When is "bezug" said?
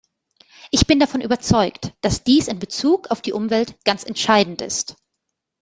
2.57-3.11